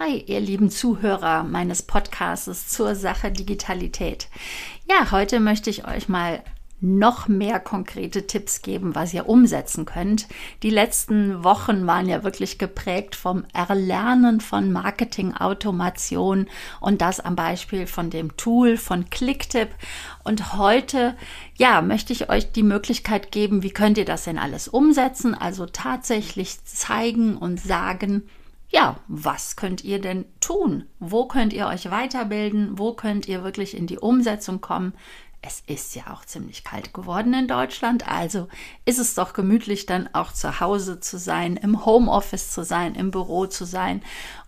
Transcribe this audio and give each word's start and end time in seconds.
Hi, 0.00 0.24
ihr 0.26 0.40
lieben 0.40 0.70
Zuhörer 0.70 1.44
meines 1.44 1.82
Podcasts 1.82 2.66
zur 2.66 2.96
Sache 2.96 3.30
Digitalität. 3.30 4.26
Ja, 4.90 5.12
heute 5.12 5.38
möchte 5.38 5.70
ich 5.70 5.86
euch 5.86 6.08
mal 6.08 6.42
noch 6.80 7.28
mehr 7.28 7.60
konkrete 7.60 8.26
Tipps 8.26 8.60
geben, 8.60 8.96
was 8.96 9.14
ihr 9.14 9.28
umsetzen 9.28 9.84
könnt. 9.84 10.26
Die 10.64 10.70
letzten 10.70 11.44
Wochen 11.44 11.86
waren 11.86 12.08
ja 12.08 12.24
wirklich 12.24 12.58
geprägt 12.58 13.14
vom 13.14 13.44
Erlernen 13.54 14.40
von 14.40 14.72
Marketing-Automation 14.72 16.48
und 16.80 17.00
das 17.00 17.20
am 17.20 17.36
Beispiel 17.36 17.86
von 17.86 18.10
dem 18.10 18.36
Tool 18.36 18.76
von 18.76 19.10
Clicktip. 19.10 19.68
Und 20.24 20.54
heute, 20.58 21.14
ja, 21.56 21.82
möchte 21.82 22.12
ich 22.12 22.28
euch 22.30 22.50
die 22.50 22.64
Möglichkeit 22.64 23.30
geben, 23.30 23.62
wie 23.62 23.70
könnt 23.70 23.96
ihr 23.96 24.04
das 24.04 24.24
denn 24.24 24.40
alles 24.40 24.66
umsetzen? 24.66 25.36
Also 25.36 25.66
tatsächlich 25.66 26.64
zeigen 26.64 27.36
und 27.36 27.60
sagen, 27.60 28.24
ja, 28.74 28.96
was 29.06 29.54
könnt 29.54 29.84
ihr 29.84 30.00
denn 30.00 30.24
tun? 30.40 30.86
Wo 30.98 31.26
könnt 31.26 31.52
ihr 31.52 31.68
euch 31.68 31.92
weiterbilden? 31.92 32.76
Wo 32.76 32.92
könnt 32.92 33.28
ihr 33.28 33.44
wirklich 33.44 33.76
in 33.76 33.86
die 33.86 33.98
Umsetzung 33.98 34.60
kommen? 34.60 34.94
Es 35.42 35.62
ist 35.68 35.94
ja 35.94 36.12
auch 36.12 36.24
ziemlich 36.24 36.64
kalt 36.64 36.92
geworden 36.92 37.34
in 37.34 37.46
Deutschland, 37.46 38.08
also 38.08 38.48
ist 38.84 38.98
es 38.98 39.14
doch 39.14 39.32
gemütlich, 39.32 39.86
dann 39.86 40.08
auch 40.12 40.32
zu 40.32 40.58
Hause 40.58 40.98
zu 41.00 41.18
sein, 41.18 41.56
im 41.56 41.84
Homeoffice 41.84 42.50
zu 42.50 42.64
sein, 42.64 42.94
im 42.96 43.10
Büro 43.10 43.46
zu 43.46 43.64
sein 43.64 44.02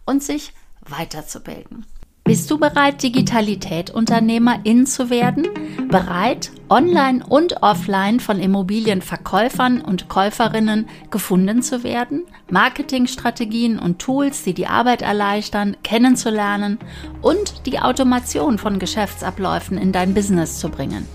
und 0.07 0.25
sich 0.25 0.55
weiterzubilden. 0.81 1.85
Bist 2.27 2.51
du 2.51 2.59
bereit, 2.59 3.05
Digitalität-Unternehmerin 3.05 4.85
zu 4.85 5.11
werden? 5.11 5.47
Bereit, 5.89 6.51
online 6.69 7.25
und 7.25 7.63
offline 7.63 8.19
von 8.19 8.41
Immobilienverkäufern 8.41 9.81
und 9.81 10.09
Käuferinnen 10.09 10.89
gefunden 11.13 11.63
zu 11.63 11.85
werden? 11.85 12.25
Marketingstrategien 12.51 13.79
und 13.79 14.01
Tools, 14.01 14.43
die 14.43 14.55
die 14.55 14.67
Arbeit 14.67 15.03
erleichtern, 15.03 15.77
kennenzulernen 15.85 16.81
und 17.23 17.65
die 17.65 17.79
Automation 17.79 18.59
von 18.59 18.81
Geschäftsabläufen 18.81 19.79
in 19.79 19.93
dein 19.93 20.13
Business 20.13 20.59
zu 20.59 20.69
bringen? 20.69 21.07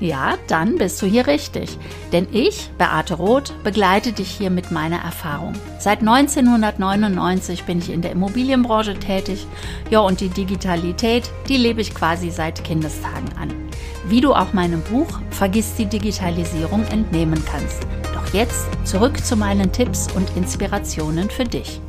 Ja, 0.00 0.34
dann 0.48 0.76
bist 0.76 1.00
du 1.00 1.06
hier 1.06 1.26
richtig. 1.26 1.78
Denn 2.12 2.26
ich, 2.32 2.70
Beate 2.78 3.14
Roth, 3.14 3.54
begleite 3.62 4.12
dich 4.12 4.28
hier 4.28 4.50
mit 4.50 4.70
meiner 4.70 4.98
Erfahrung. 4.98 5.52
Seit 5.78 6.00
1999 6.00 7.64
bin 7.64 7.78
ich 7.78 7.90
in 7.90 8.02
der 8.02 8.12
Immobilienbranche 8.12 8.98
tätig. 8.98 9.46
Ja, 9.90 10.00
und 10.00 10.20
die 10.20 10.28
Digitalität, 10.28 11.30
die 11.48 11.56
lebe 11.56 11.80
ich 11.80 11.94
quasi 11.94 12.30
seit 12.30 12.64
Kindestagen 12.64 13.32
an. 13.38 13.52
Wie 14.06 14.20
du 14.20 14.34
auch 14.34 14.52
meinem 14.52 14.82
Buch 14.82 15.20
Vergiss 15.30 15.74
die 15.76 15.86
Digitalisierung 15.86 16.84
entnehmen 16.88 17.42
kannst. 17.44 17.86
Doch 18.12 18.34
jetzt 18.34 18.66
zurück 18.84 19.24
zu 19.24 19.36
meinen 19.36 19.72
Tipps 19.72 20.08
und 20.12 20.36
Inspirationen 20.36 21.30
für 21.30 21.44
dich. 21.44 21.80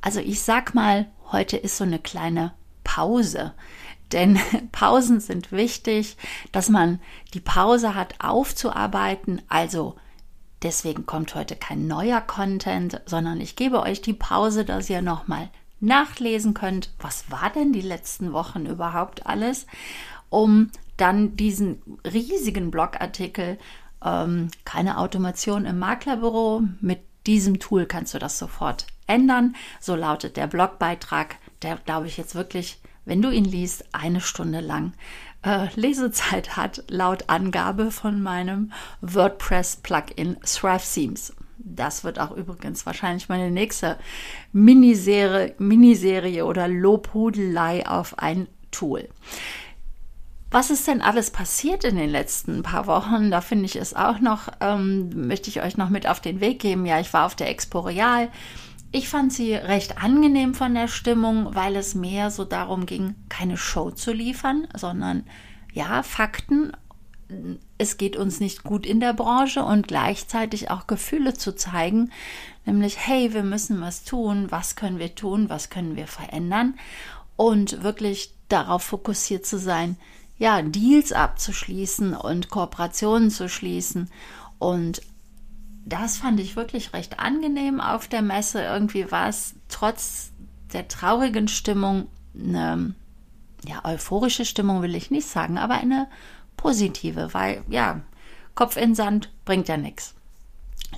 Also 0.00 0.20
ich 0.20 0.42
sag 0.42 0.74
mal, 0.74 1.06
heute 1.30 1.58
ist 1.58 1.76
so 1.76 1.84
eine 1.84 1.98
kleine 1.98 2.52
Pause. 2.82 3.52
Denn 4.12 4.38
Pausen 4.72 5.20
sind 5.20 5.52
wichtig, 5.52 6.16
dass 6.52 6.68
man 6.68 7.00
die 7.34 7.40
Pause 7.40 7.94
hat 7.94 8.14
aufzuarbeiten. 8.18 9.42
Also 9.48 9.96
deswegen 10.62 11.06
kommt 11.06 11.34
heute 11.34 11.56
kein 11.56 11.86
neuer 11.86 12.20
Content, 12.20 13.00
sondern 13.06 13.40
ich 13.40 13.56
gebe 13.56 13.80
euch 13.80 14.02
die 14.02 14.12
Pause, 14.12 14.64
dass 14.64 14.90
ihr 14.90 15.02
nochmal 15.02 15.48
nachlesen 15.80 16.54
könnt, 16.54 16.90
was 16.98 17.30
war 17.30 17.50
denn 17.50 17.72
die 17.72 17.80
letzten 17.80 18.32
Wochen 18.32 18.66
überhaupt 18.66 19.26
alles, 19.26 19.66
um 20.28 20.70
dann 20.96 21.36
diesen 21.36 21.80
riesigen 22.04 22.70
Blogartikel, 22.70 23.58
ähm, 24.04 24.50
keine 24.64 24.98
Automation 24.98 25.64
im 25.64 25.78
Maklerbüro, 25.78 26.62
mit 26.80 27.00
diesem 27.26 27.58
Tool 27.58 27.86
kannst 27.86 28.14
du 28.14 28.18
das 28.18 28.38
sofort 28.38 28.86
ändern. 29.06 29.56
So 29.80 29.94
lautet 29.94 30.36
der 30.36 30.46
Blogbeitrag, 30.46 31.36
der 31.62 31.76
glaube 31.76 32.06
ich 32.06 32.16
jetzt 32.16 32.34
wirklich 32.34 32.80
wenn 33.10 33.22
du 33.22 33.30
ihn 33.30 33.44
liest, 33.44 33.86
eine 33.90 34.20
Stunde 34.20 34.60
lang 34.60 34.92
äh, 35.42 35.66
Lesezeit 35.74 36.56
hat, 36.56 36.84
laut 36.86 37.24
Angabe 37.26 37.90
von 37.90 38.22
meinem 38.22 38.70
WordPress-Plugin 39.00 40.36
Thrive 40.42 40.84
Themes. 40.94 41.32
Das 41.58 42.04
wird 42.04 42.20
auch 42.20 42.30
übrigens 42.30 42.86
wahrscheinlich 42.86 43.28
meine 43.28 43.50
nächste 43.50 43.98
Miniserie, 44.52 45.56
Miniserie 45.58 46.46
oder 46.46 46.68
Lobhudelei 46.68 47.84
auf 47.84 48.16
ein 48.20 48.46
Tool. 48.70 49.08
Was 50.52 50.70
ist 50.70 50.86
denn 50.86 51.02
alles 51.02 51.32
passiert 51.32 51.82
in 51.82 51.96
den 51.96 52.10
letzten 52.10 52.62
paar 52.62 52.86
Wochen? 52.86 53.32
Da 53.32 53.40
finde 53.40 53.64
ich 53.64 53.74
es 53.74 53.94
auch 53.94 54.20
noch, 54.20 54.50
ähm, 54.60 55.26
möchte 55.26 55.50
ich 55.50 55.62
euch 55.62 55.76
noch 55.76 55.90
mit 55.90 56.06
auf 56.06 56.20
den 56.20 56.40
Weg 56.40 56.60
geben. 56.60 56.86
Ja, 56.86 57.00
ich 57.00 57.12
war 57.12 57.26
auf 57.26 57.34
der 57.34 57.50
Expo 57.50 57.80
Real 57.80 58.28
ich 58.92 59.08
fand 59.08 59.32
sie 59.32 59.54
recht 59.54 60.02
angenehm 60.02 60.54
von 60.54 60.74
der 60.74 60.88
Stimmung, 60.88 61.54
weil 61.54 61.76
es 61.76 61.94
mehr 61.94 62.30
so 62.30 62.44
darum 62.44 62.86
ging, 62.86 63.14
keine 63.28 63.56
Show 63.56 63.90
zu 63.90 64.12
liefern, 64.12 64.66
sondern 64.76 65.24
ja, 65.72 66.02
Fakten. 66.02 66.72
Es 67.78 67.96
geht 67.96 68.16
uns 68.16 68.40
nicht 68.40 68.64
gut 68.64 68.84
in 68.84 68.98
der 68.98 69.12
Branche 69.12 69.62
und 69.62 69.86
gleichzeitig 69.86 70.70
auch 70.70 70.88
Gefühle 70.88 71.34
zu 71.34 71.54
zeigen, 71.54 72.10
nämlich, 72.66 72.98
hey, 72.98 73.32
wir 73.32 73.44
müssen 73.44 73.80
was 73.80 74.02
tun, 74.02 74.46
was 74.50 74.74
können 74.74 74.98
wir 74.98 75.14
tun, 75.14 75.48
was 75.48 75.70
können 75.70 75.94
wir 75.94 76.08
verändern? 76.08 76.74
Und 77.36 77.84
wirklich 77.84 78.34
darauf 78.48 78.82
fokussiert 78.82 79.46
zu 79.46 79.58
sein, 79.58 79.96
ja, 80.38 80.60
Deals 80.62 81.12
abzuschließen 81.12 82.14
und 82.14 82.50
Kooperationen 82.50 83.30
zu 83.30 83.48
schließen 83.48 84.10
und 84.58 85.02
das 85.90 86.16
fand 86.16 86.40
ich 86.40 86.56
wirklich 86.56 86.92
recht 86.92 87.20
angenehm 87.20 87.80
auf 87.80 88.08
der 88.08 88.22
Messe. 88.22 88.62
Irgendwie 88.62 89.10
war 89.10 89.28
es 89.28 89.54
trotz 89.68 90.32
der 90.72 90.88
traurigen 90.88 91.48
Stimmung 91.48 92.08
eine 92.34 92.94
ja, 93.66 93.84
euphorische 93.84 94.44
Stimmung 94.44 94.82
will 94.82 94.94
ich 94.94 95.10
nicht 95.10 95.26
sagen, 95.26 95.58
aber 95.58 95.74
eine 95.74 96.08
positive, 96.56 97.34
weil 97.34 97.62
ja, 97.68 98.00
Kopf 98.54 98.76
in 98.76 98.94
Sand 98.94 99.30
bringt 99.44 99.68
ja 99.68 99.76
nichts. 99.76 100.14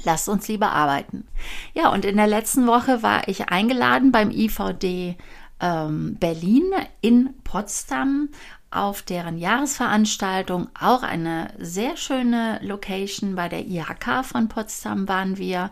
Lasst 0.05 0.29
uns 0.29 0.49
lieber 0.49 0.71
arbeiten. 0.71 1.27
Ja, 1.75 1.91
und 1.91 2.05
in 2.05 2.17
der 2.17 2.27
letzten 2.27 2.67
Woche 2.67 3.03
war 3.03 3.29
ich 3.29 3.49
eingeladen 3.49 4.11
beim 4.11 4.31
IVD 4.31 5.17
ähm, 5.61 6.17
Berlin 6.19 6.65
in 7.01 7.35
Potsdam 7.45 8.31
auf 8.73 9.03
deren 9.03 9.39
Jahresveranstaltung, 9.39 10.69
auch 10.79 11.03
eine 11.03 11.53
sehr 11.59 11.97
schöne 11.97 12.59
Location 12.63 13.35
bei 13.35 13.49
der 13.49 13.67
IHK 13.67 14.25
von 14.25 14.49
Potsdam 14.49 15.09
waren 15.09 15.37
wir. 15.37 15.71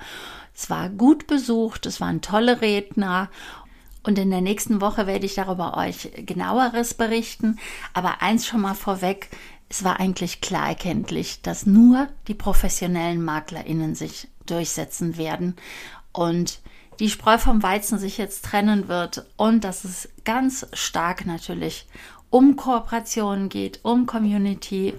Es 0.55 0.71
war 0.71 0.89
gut 0.91 1.27
besucht, 1.27 1.87
es 1.87 2.01
waren 2.01 2.21
tolle 2.21 2.61
Redner 2.61 3.31
und 4.03 4.19
in 4.19 4.31
der 4.31 4.41
nächsten 4.41 4.81
Woche 4.81 5.07
werde 5.07 5.27
ich 5.27 5.35
darüber 5.35 5.77
euch 5.77 6.11
genaueres 6.27 6.95
berichten. 6.95 7.59
Aber 7.93 8.23
eins 8.23 8.47
schon 8.47 8.61
mal 8.61 8.75
vorweg, 8.75 9.29
es 9.69 9.85
war 9.85 10.01
eigentlich 10.01 10.41
klar 10.41 10.69
erkenntlich, 10.69 11.43
dass 11.43 11.67
nur 11.67 12.09
die 12.27 12.35
professionellen 12.35 13.23
MaklerInnen 13.23 13.95
sich 13.95 14.29
durchsetzen 14.47 15.17
werden 15.17 15.57
und 16.13 16.61
die 16.99 17.09
Spreu 17.09 17.39
vom 17.39 17.63
Weizen 17.63 17.99
sich 17.99 18.19
jetzt 18.19 18.45
trennen 18.45 18.89
wird 18.89 19.27
und 19.37 19.65
dass 19.65 19.85
es 19.85 20.09
ganz 20.25 20.67
stark 20.73 21.25
natürlich 21.25 21.87
um 22.31 22.57
Kooperation 22.57 23.49
geht, 23.49 23.81
um 23.83 24.07
Community, 24.07 24.95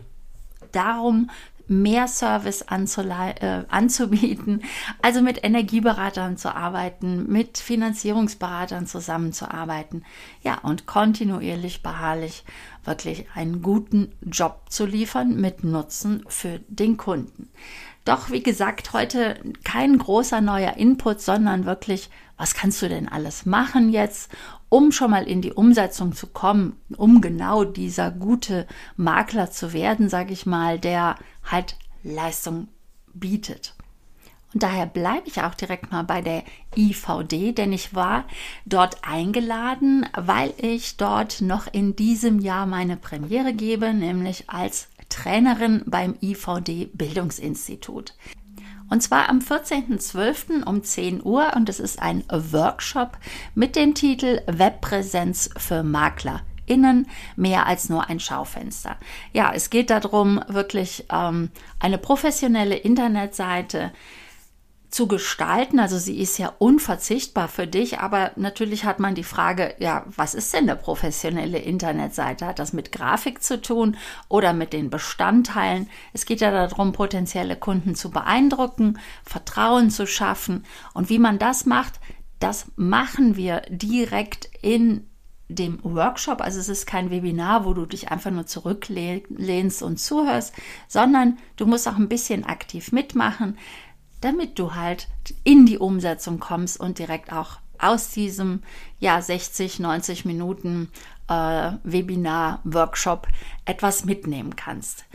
darum, 0.71 1.29
mehr 1.71 2.07
Service 2.07 2.63
äh, 2.63 3.63
anzubieten, 3.69 4.61
also 5.01 5.21
mit 5.21 5.43
Energieberatern 5.43 6.35
zu 6.35 6.53
arbeiten, 6.53 7.31
mit 7.31 7.57
Finanzierungsberatern 7.57 8.87
zusammenzuarbeiten, 8.87 10.03
ja, 10.43 10.57
und 10.59 10.85
kontinuierlich 10.85 11.81
beharrlich 11.81 12.43
wirklich 12.83 13.25
einen 13.35 13.61
guten 13.61 14.11
Job 14.21 14.65
zu 14.69 14.85
liefern 14.85 15.39
mit 15.39 15.63
Nutzen 15.63 16.25
für 16.27 16.59
den 16.67 16.97
Kunden. 16.97 17.49
Doch 18.03 18.31
wie 18.31 18.43
gesagt, 18.43 18.91
heute 18.93 19.39
kein 19.63 19.97
großer 19.97 20.41
neuer 20.41 20.75
Input, 20.75 21.21
sondern 21.21 21.65
wirklich, 21.65 22.09
was 22.35 22.53
kannst 22.53 22.81
du 22.81 22.89
denn 22.89 23.07
alles 23.07 23.45
machen 23.45 23.91
jetzt, 23.91 24.29
um 24.71 24.93
schon 24.93 25.11
mal 25.11 25.27
in 25.27 25.41
die 25.41 25.51
Umsetzung 25.51 26.13
zu 26.13 26.27
kommen, 26.27 26.77
um 26.95 27.19
genau 27.19 27.65
dieser 27.65 28.09
gute 28.09 28.65
Makler 28.95 29.51
zu 29.51 29.73
werden, 29.73 30.07
sage 30.07 30.31
ich 30.31 30.45
mal, 30.45 30.79
der 30.79 31.17
halt 31.43 31.75
Leistung 32.03 32.69
bietet. 33.13 33.75
Und 34.53 34.63
daher 34.63 34.85
bleibe 34.85 35.27
ich 35.27 35.41
auch 35.41 35.55
direkt 35.55 35.91
mal 35.91 36.03
bei 36.03 36.21
der 36.21 36.43
IVD, 36.77 37.51
denn 37.51 37.73
ich 37.73 37.93
war 37.93 38.23
dort 38.65 39.03
eingeladen, 39.03 40.07
weil 40.15 40.53
ich 40.55 40.95
dort 40.95 41.41
noch 41.41 41.67
in 41.67 41.97
diesem 41.97 42.39
Jahr 42.39 42.65
meine 42.65 42.95
Premiere 42.95 43.53
gebe, 43.53 43.93
nämlich 43.93 44.49
als 44.49 44.87
Trainerin 45.09 45.83
beim 45.85 46.15
IVD 46.21 46.91
Bildungsinstitut. 46.93 48.13
Und 48.91 49.01
zwar 49.01 49.29
am 49.29 49.39
14.12. 49.39 50.65
um 50.65 50.83
10 50.83 51.23
Uhr 51.23 51.53
und 51.55 51.69
es 51.69 51.79
ist 51.79 52.01
ein 52.01 52.25
Workshop 52.29 53.17
mit 53.55 53.77
dem 53.77 53.95
Titel 53.95 54.41
Webpräsenz 54.47 55.49
für 55.55 55.81
Makler. 55.81 56.41
Innen 56.65 57.07
mehr 57.37 57.67
als 57.67 57.87
nur 57.87 58.09
ein 58.09 58.19
Schaufenster. 58.19 58.97
Ja, 59.31 59.53
es 59.55 59.69
geht 59.69 59.91
darum, 59.91 60.43
wirklich 60.49 61.05
ähm, 61.09 61.51
eine 61.79 61.99
professionelle 61.99 62.75
Internetseite 62.75 63.93
zu 65.01 65.07
gestalten. 65.07 65.79
Also 65.79 65.97
sie 65.97 66.19
ist 66.19 66.37
ja 66.37 66.53
unverzichtbar 66.59 67.47
für 67.47 67.65
dich, 67.65 67.97
aber 67.97 68.33
natürlich 68.35 68.85
hat 68.85 68.99
man 68.99 69.15
die 69.15 69.23
Frage, 69.23 69.73
ja, 69.79 70.05
was 70.15 70.35
ist 70.35 70.53
denn 70.53 70.69
eine 70.69 70.75
professionelle 70.75 71.57
Internetseite? 71.57 72.45
Hat 72.45 72.59
das 72.59 72.71
mit 72.71 72.91
Grafik 72.91 73.41
zu 73.41 73.59
tun 73.59 73.97
oder 74.29 74.53
mit 74.53 74.73
den 74.73 74.91
Bestandteilen? 74.91 75.89
Es 76.13 76.27
geht 76.27 76.39
ja 76.39 76.51
darum, 76.51 76.91
potenzielle 76.91 77.55
Kunden 77.55 77.95
zu 77.95 78.11
beeindrucken, 78.11 78.99
Vertrauen 79.23 79.89
zu 79.89 80.05
schaffen. 80.05 80.65
Und 80.93 81.09
wie 81.09 81.17
man 81.17 81.39
das 81.39 81.65
macht, 81.65 81.99
das 82.37 82.67
machen 82.75 83.35
wir 83.35 83.63
direkt 83.69 84.51
in 84.61 85.07
dem 85.47 85.79
Workshop. 85.81 86.41
Also 86.41 86.59
es 86.59 86.69
ist 86.69 86.85
kein 86.85 87.09
Webinar, 87.09 87.65
wo 87.65 87.73
du 87.73 87.87
dich 87.87 88.11
einfach 88.11 88.29
nur 88.29 88.45
zurücklehnst 88.45 89.81
und 89.81 89.97
zuhörst, 89.97 90.53
sondern 90.87 91.39
du 91.55 91.65
musst 91.65 91.87
auch 91.87 91.97
ein 91.97 92.07
bisschen 92.07 92.45
aktiv 92.45 92.91
mitmachen 92.91 93.57
damit 94.21 94.57
du 94.57 94.75
halt 94.75 95.07
in 95.43 95.65
die 95.65 95.77
Umsetzung 95.77 96.39
kommst 96.39 96.79
und 96.79 96.99
direkt 96.99 97.33
auch 97.33 97.57
aus 97.77 98.11
diesem 98.11 98.61
ja 98.99 99.21
60, 99.21 99.79
90 99.79 100.25
Minuten 100.25 100.89
äh, 101.27 101.71
Webinar, 101.83 102.59
Workshop 102.63 103.27
etwas 103.65 104.05
mitnehmen 104.05 104.55
kannst. 104.55 105.05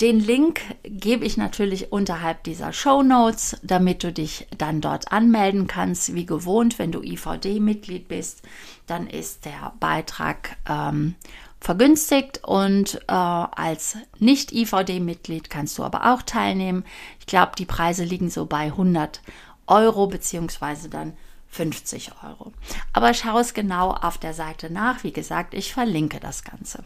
Den 0.00 0.18
Link 0.18 0.62
gebe 0.82 1.26
ich 1.26 1.36
natürlich 1.36 1.92
unterhalb 1.92 2.42
dieser 2.44 2.72
Show 2.72 3.02
Notes, 3.02 3.58
damit 3.62 4.02
du 4.02 4.12
dich 4.12 4.46
dann 4.56 4.80
dort 4.80 5.12
anmelden 5.12 5.66
kannst. 5.66 6.14
Wie 6.14 6.24
gewohnt, 6.24 6.78
wenn 6.78 6.90
du 6.90 7.02
IVD-Mitglied 7.02 8.08
bist, 8.08 8.40
dann 8.86 9.06
ist 9.06 9.44
der 9.44 9.74
Beitrag 9.78 10.56
ähm, 10.66 11.16
vergünstigt 11.60 12.42
und 12.44 12.96
äh, 13.06 13.12
als 13.12 13.96
Nicht-IVD-Mitglied 14.18 15.50
kannst 15.50 15.76
du 15.78 15.84
aber 15.84 16.12
auch 16.12 16.22
teilnehmen. 16.22 16.84
Ich 17.18 17.26
glaube, 17.26 17.52
die 17.58 17.66
Preise 17.66 18.04
liegen 18.04 18.30
so 18.30 18.46
bei 18.46 18.64
100 18.66 19.20
Euro 19.66 20.06
beziehungsweise 20.06 20.88
dann 20.88 21.16
50 21.50 22.12
Euro. 22.24 22.52
Aber 22.92 23.12
schau 23.12 23.38
es 23.38 23.54
genau 23.54 23.90
auf 23.90 24.18
der 24.18 24.34
Seite 24.34 24.70
nach. 24.72 25.04
Wie 25.04 25.12
gesagt, 25.12 25.52
ich 25.52 25.72
verlinke 25.72 26.18
das 26.20 26.44
Ganze. 26.44 26.84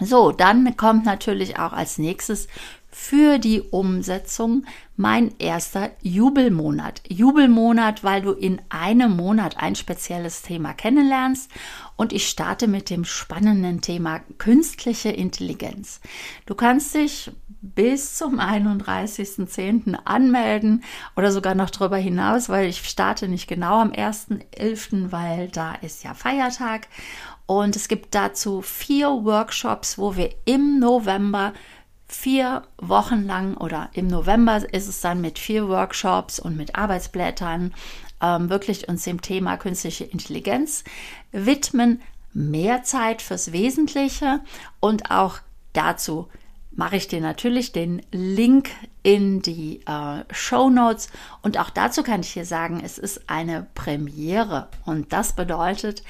So, 0.00 0.32
dann 0.32 0.76
kommt 0.76 1.04
natürlich 1.04 1.58
auch 1.58 1.72
als 1.72 1.96
nächstes 1.98 2.48
für 2.88 3.38
die 3.38 3.60
Umsetzung 3.60 4.64
mein 4.96 5.34
erster 5.38 5.90
Jubelmonat. 6.00 7.02
Jubelmonat, 7.08 8.02
weil 8.02 8.22
du 8.22 8.32
in 8.32 8.60
einem 8.70 9.16
Monat 9.16 9.58
ein 9.58 9.74
spezielles 9.74 10.42
Thema 10.42 10.72
kennenlernst 10.72 11.50
und 11.96 12.12
ich 12.12 12.28
starte 12.28 12.68
mit 12.68 12.88
dem 12.88 13.04
spannenden 13.04 13.82
Thema 13.82 14.20
künstliche 14.38 15.10
Intelligenz. 15.10 16.00
Du 16.46 16.54
kannst 16.54 16.94
dich 16.94 17.30
bis 17.60 18.16
zum 18.16 18.40
31.10. 18.40 19.94
anmelden 20.04 20.82
oder 21.16 21.32
sogar 21.32 21.54
noch 21.54 21.70
darüber 21.70 21.96
hinaus, 21.96 22.48
weil 22.48 22.68
ich 22.68 22.78
starte 22.88 23.28
nicht 23.28 23.46
genau 23.46 23.80
am 23.80 23.90
1.11., 23.90 25.12
weil 25.12 25.48
da 25.48 25.74
ist 25.74 26.04
ja 26.04 26.14
Feiertag. 26.14 26.88
Und 27.46 27.76
es 27.76 27.86
gibt 27.86 28.14
dazu 28.14 28.60
vier 28.60 29.08
Workshops, 29.08 29.98
wo 29.98 30.16
wir 30.16 30.30
im 30.46 30.80
November 30.80 31.52
vier 32.08 32.62
Wochen 32.78 33.26
lang 33.26 33.56
oder 33.56 33.90
im 33.92 34.06
November 34.06 34.62
ist 34.72 34.88
es 34.88 35.00
dann 35.00 35.20
mit 35.20 35.38
vier 35.38 35.68
Workshops 35.68 36.38
und 36.38 36.56
mit 36.56 36.76
Arbeitsblättern 36.76 37.74
ähm, 38.22 38.48
wirklich 38.48 38.88
uns 38.88 39.04
dem 39.04 39.20
Thema 39.20 39.56
künstliche 39.56 40.04
Intelligenz 40.04 40.84
widmen, 41.32 42.00
mehr 42.32 42.82
Zeit 42.82 43.22
fürs 43.22 43.52
Wesentliche 43.52 44.40
und 44.80 45.10
auch 45.10 45.38
dazu 45.72 46.28
mache 46.70 46.96
ich 46.96 47.08
dir 47.08 47.22
natürlich 47.22 47.72
den 47.72 48.02
Link 48.12 48.68
in 49.02 49.40
die 49.40 49.80
äh, 49.86 50.24
Show 50.30 50.68
Notes 50.68 51.08
und 51.42 51.58
auch 51.58 51.70
dazu 51.70 52.02
kann 52.02 52.20
ich 52.20 52.34
dir 52.34 52.44
sagen, 52.44 52.82
es 52.84 52.98
ist 52.98 53.28
eine 53.28 53.66
Premiere 53.74 54.68
und 54.84 55.12
das 55.12 55.32
bedeutet, 55.32 56.02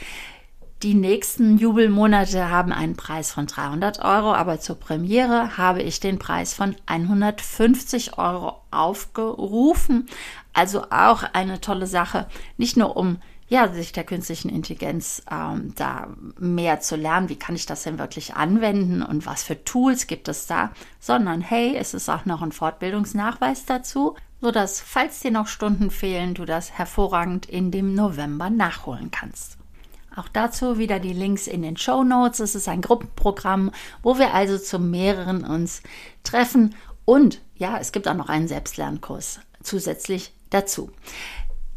die 0.83 0.95
nächsten 0.95 1.57
Jubelmonate 1.57 2.51
haben 2.51 2.71
einen 2.71 2.97
Preis 2.97 3.33
von 3.33 3.47
300 3.47 4.01
Euro, 4.01 4.35
aber 4.35 4.61
zur 4.61 4.77
Premiere 4.77 5.57
habe 5.57 5.83
ich 5.83 6.01
den 6.01 6.19
Preis 6.19 6.53
von 6.53 6.77
150 6.85 8.19
Euro 8.19 8.61
aufgerufen. 8.71 10.07
Also 10.53 10.85
auch 10.91 11.23
eine 11.33 11.61
tolle 11.61 11.87
Sache, 11.87 12.27
nicht 12.59 12.77
nur 12.77 12.97
um 12.97 13.19
ja, 13.49 13.73
sich 13.73 13.93
der 13.93 14.05
künstlichen 14.05 14.49
Intelligenz 14.49 15.23
ähm, 15.31 15.73
da 15.77 16.09
mehr 16.39 16.81
zu 16.81 16.97
lernen, 16.97 17.29
wie 17.29 17.39
kann 17.39 17.55
ich 17.55 17.65
das 17.65 17.85
denn 17.85 17.99
wirklich 17.99 18.35
anwenden 18.35 19.03
und 19.03 19.25
was 19.25 19.45
für 19.45 19.63
Tools 19.63 20.09
gibt 20.09 20.29
es 20.29 20.47
da, 20.47 20.73
sondern 20.99 21.41
hey, 21.41 21.77
es 21.77 21.95
ist 21.95 22.09
auch 22.09 22.25
noch 22.25 22.43
ein 22.43 22.51
Fortbildungsnachweis 22.51 23.65
dazu, 23.65 24.17
sodass, 24.41 24.81
falls 24.81 25.21
dir 25.21 25.31
noch 25.31 25.47
Stunden 25.47 25.91
fehlen, 25.91 26.35
du 26.35 26.45
das 26.45 26.73
hervorragend 26.73 27.47
in 27.47 27.71
dem 27.71 27.95
November 27.95 28.51
nachholen 28.51 29.13
kannst. 29.13 29.59
Auch 30.17 30.29
dazu 30.29 30.79
wieder 30.79 30.99
die 30.99 31.13
Links 31.13 31.47
in 31.47 31.61
den 31.61 31.77
Show 31.77 32.03
Notes. 32.03 32.41
Es 32.41 32.55
ist 32.55 32.69
ein 32.69 32.81
Gruppenprogramm, 32.81 33.71
wo 34.03 34.19
wir 34.19 34.33
also 34.33 34.57
zu 34.57 34.79
mehreren 34.79 35.45
uns 35.45 35.83
treffen. 36.25 36.75
Und 37.05 37.43
ja, 37.55 37.79
es 37.79 37.93
gibt 37.93 38.09
auch 38.09 38.15
noch 38.15 38.31
einen 38.31 38.49
Selbstlernkurs 38.49 39.41
zusätzlich 39.63 40.33
dazu. 40.49 40.91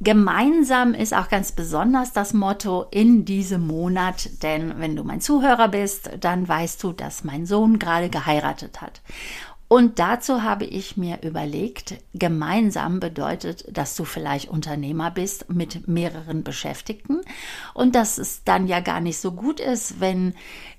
Gemeinsam 0.02 0.94
ist 0.94 1.14
auch 1.14 1.28
ganz 1.28 1.52
besonders 1.52 2.14
das 2.14 2.34
Motto 2.34 2.86
in 2.90 3.26
diesem 3.26 3.68
Monat, 3.68 4.30
denn 4.42 4.80
wenn 4.80 4.96
du 4.96 5.04
mein 5.04 5.20
Zuhörer 5.20 5.68
bist, 5.68 6.10
dann 6.22 6.48
weißt 6.48 6.82
du, 6.82 6.94
dass 6.94 7.26
mein 7.26 7.46
Sohn 7.46 7.80
gerade 7.80 8.10
geheiratet 8.10 8.80
hat. 8.80 9.02
Und 9.70 10.00
dazu 10.00 10.42
habe 10.42 10.66
ich 10.66 10.98
mir 10.98 11.22
überlegt, 11.22 11.94
gemeinsam 12.16 13.00
bedeutet, 13.00 13.66
dass 13.72 13.96
du 13.96 14.04
vielleicht 14.04 14.50
Unternehmer 14.50 15.12
bist 15.12 15.48
mit 15.52 15.88
mehreren 15.88 16.44
Beschäftigten 16.44 17.22
und 17.76 17.94
dass 17.94 18.18
es 18.18 18.44
dann 18.44 18.66
ja 18.66 18.80
gar 18.80 19.00
nicht 19.00 19.20
so 19.20 19.32
gut 19.32 19.60
ist, 19.60 20.00
wenn 20.00 20.34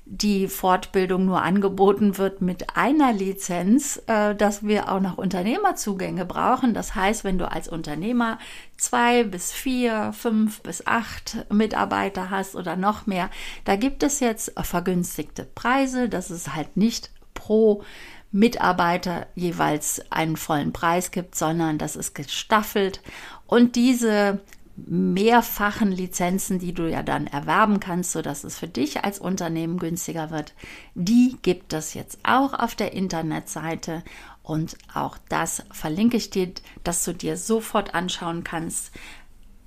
die 0.06 0.48
Fortbildung 0.48 1.24
nur 1.24 1.40
angeboten 1.40 2.18
wird 2.18 2.42
mit 2.42 2.76
einer 2.76 3.12
Lizenz, 3.12 4.02
äh, 4.08 4.34
dass 4.34 4.66
wir 4.66 4.90
auch 4.90 4.98
noch 4.98 5.18
Unternehmerzugänge 5.18 6.26
brauchen. 6.26 6.74
Das 6.74 6.96
heißt, 6.96 7.22
wenn 7.22 7.38
du 7.38 7.48
als 7.48 7.68
Unternehmer 7.68 8.40
zwei 8.76 9.22
bis 9.22 9.52
vier, 9.52 10.12
fünf 10.12 10.62
bis 10.62 10.84
acht 10.84 11.46
Mitarbeiter 11.48 12.28
hast 12.28 12.56
oder 12.56 12.74
noch 12.74 13.06
mehr, 13.06 13.30
da 13.64 13.76
gibt 13.76 14.02
es 14.02 14.18
jetzt 14.18 14.52
vergünstigte 14.60 15.44
Preise. 15.44 16.08
Das 16.08 16.32
ist 16.32 16.56
halt 16.56 16.76
nicht 16.76 17.12
pro 17.34 17.84
Mitarbeiter 18.32 19.26
jeweils 19.34 20.02
einen 20.10 20.36
vollen 20.36 20.72
Preis 20.72 21.10
gibt, 21.10 21.34
sondern 21.34 21.78
das 21.78 21.96
ist 21.96 22.14
gestaffelt. 22.14 23.00
Und 23.46 23.76
diese 23.76 24.40
mehrfachen 24.76 25.92
Lizenzen, 25.92 26.58
die 26.58 26.72
du 26.72 26.90
ja 26.90 27.02
dann 27.02 27.26
erwerben 27.26 27.80
kannst, 27.80 28.12
sodass 28.12 28.44
es 28.44 28.58
für 28.58 28.68
dich 28.68 29.04
als 29.04 29.18
Unternehmen 29.18 29.78
günstiger 29.78 30.30
wird, 30.30 30.54
die 30.94 31.36
gibt 31.42 31.72
es 31.72 31.94
jetzt 31.94 32.18
auch 32.22 32.54
auf 32.54 32.74
der 32.74 32.92
Internetseite. 32.92 34.02
Und 34.42 34.76
auch 34.94 35.18
das 35.28 35.64
verlinke 35.70 36.16
ich 36.16 36.30
dir, 36.30 36.52
dass 36.84 37.04
du 37.04 37.12
dir 37.12 37.36
sofort 37.36 37.94
anschauen 37.94 38.44
kannst. 38.44 38.92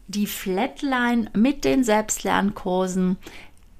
Die 0.08 0.28
Flatline 0.28 1.30
mit 1.34 1.64
den 1.64 1.84
Selbstlernkursen, 1.84 3.18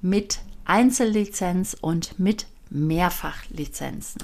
mit 0.02 0.40
Einzellizenz 0.66 1.76
und 1.80 2.20
mit 2.20 2.48
Mehrfachlizenzen. 2.70 4.22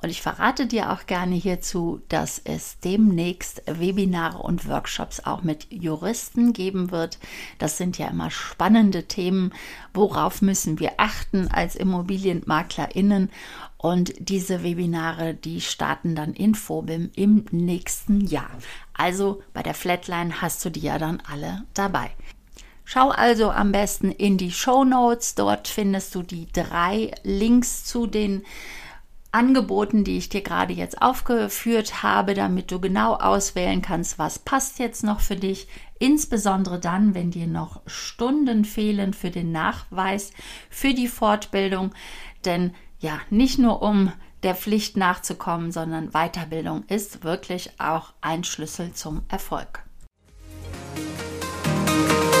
Und 0.00 0.10
ich 0.10 0.22
verrate 0.22 0.66
dir 0.66 0.92
auch 0.92 1.06
gerne 1.06 1.34
hierzu, 1.34 2.00
dass 2.08 2.40
es 2.44 2.78
demnächst 2.78 3.62
Webinare 3.66 4.38
und 4.38 4.68
Workshops 4.68 5.20
auch 5.20 5.42
mit 5.42 5.66
Juristen 5.70 6.52
geben 6.52 6.92
wird. 6.92 7.18
Das 7.58 7.78
sind 7.78 7.98
ja 7.98 8.06
immer 8.06 8.30
spannende 8.30 9.04
Themen. 9.04 9.52
Worauf 9.92 10.40
müssen 10.40 10.78
wir 10.78 10.92
achten 10.98 11.48
als 11.48 11.74
ImmobilienmaklerInnen? 11.74 13.30
Und 13.76 14.12
diese 14.18 14.62
Webinare, 14.62 15.34
die 15.34 15.60
starten 15.60 16.14
dann 16.14 16.32
in 16.32 16.54
Phobim 16.54 17.10
im 17.16 17.46
nächsten 17.50 18.20
Jahr. 18.20 18.50
Also 18.94 19.42
bei 19.52 19.64
der 19.64 19.74
Flatline 19.74 20.40
hast 20.40 20.64
du 20.64 20.70
die 20.70 20.80
ja 20.80 20.98
dann 20.98 21.20
alle 21.28 21.64
dabei. 21.74 22.10
Schau 22.84 23.10
also 23.10 23.50
am 23.50 23.72
besten 23.72 24.12
in 24.12 24.38
die 24.38 24.50
Show 24.52 24.84
Notes. 24.84 25.34
Dort 25.34 25.68
findest 25.68 26.14
du 26.14 26.22
die 26.22 26.46
drei 26.52 27.10
Links 27.22 27.84
zu 27.84 28.06
den 28.06 28.44
Angeboten, 29.30 30.04
die 30.04 30.16
ich 30.16 30.28
dir 30.28 30.42
gerade 30.42 30.72
jetzt 30.72 31.02
aufgeführt 31.02 32.02
habe, 32.02 32.34
damit 32.34 32.70
du 32.70 32.80
genau 32.80 33.14
auswählen 33.14 33.82
kannst, 33.82 34.18
was 34.18 34.38
passt 34.38 34.78
jetzt 34.78 35.04
noch 35.04 35.20
für 35.20 35.36
dich, 35.36 35.68
insbesondere 35.98 36.78
dann, 36.78 37.14
wenn 37.14 37.30
dir 37.30 37.46
noch 37.46 37.82
Stunden 37.86 38.64
fehlen 38.64 39.12
für 39.12 39.30
den 39.30 39.52
Nachweis, 39.52 40.32
für 40.70 40.94
die 40.94 41.08
Fortbildung, 41.08 41.94
denn 42.44 42.74
ja, 43.00 43.20
nicht 43.30 43.58
nur 43.58 43.82
um 43.82 44.12
der 44.42 44.54
Pflicht 44.54 44.96
nachzukommen, 44.96 45.72
sondern 45.72 46.10
Weiterbildung 46.10 46.84
ist 46.88 47.24
wirklich 47.24 47.72
auch 47.78 48.12
ein 48.20 48.44
Schlüssel 48.44 48.92
zum 48.92 49.22
Erfolg. 49.28 49.82
Musik 50.96 52.37